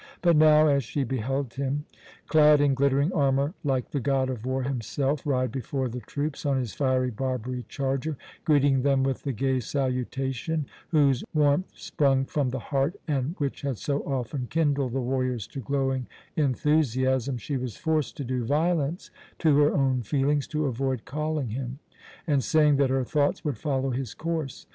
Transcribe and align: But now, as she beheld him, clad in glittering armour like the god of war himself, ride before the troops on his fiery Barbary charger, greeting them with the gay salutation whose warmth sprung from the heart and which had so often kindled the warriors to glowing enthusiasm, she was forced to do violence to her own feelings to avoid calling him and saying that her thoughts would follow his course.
But 0.23 0.35
now, 0.35 0.65
as 0.65 0.83
she 0.83 1.03
beheld 1.03 1.53
him, 1.53 1.85
clad 2.25 2.59
in 2.59 2.73
glittering 2.73 3.13
armour 3.13 3.53
like 3.63 3.91
the 3.91 3.99
god 3.99 4.31
of 4.31 4.47
war 4.47 4.63
himself, 4.63 5.23
ride 5.27 5.51
before 5.51 5.87
the 5.89 5.99
troops 5.99 6.43
on 6.43 6.57
his 6.57 6.73
fiery 6.73 7.11
Barbary 7.11 7.65
charger, 7.69 8.17
greeting 8.43 8.81
them 8.81 9.03
with 9.03 9.21
the 9.21 9.31
gay 9.31 9.59
salutation 9.59 10.65
whose 10.89 11.23
warmth 11.35 11.69
sprung 11.75 12.25
from 12.25 12.49
the 12.49 12.57
heart 12.73 12.95
and 13.07 13.35
which 13.37 13.61
had 13.61 13.77
so 13.77 13.99
often 13.99 14.47
kindled 14.47 14.93
the 14.93 14.99
warriors 15.01 15.45
to 15.49 15.59
glowing 15.59 16.07
enthusiasm, 16.35 17.37
she 17.37 17.57
was 17.57 17.77
forced 17.77 18.17
to 18.17 18.23
do 18.23 18.43
violence 18.43 19.11
to 19.37 19.55
her 19.59 19.71
own 19.71 20.01
feelings 20.01 20.47
to 20.47 20.65
avoid 20.65 21.05
calling 21.05 21.49
him 21.49 21.77
and 22.25 22.43
saying 22.43 22.77
that 22.77 22.89
her 22.89 23.03
thoughts 23.03 23.45
would 23.45 23.59
follow 23.59 23.91
his 23.91 24.15
course. 24.15 24.65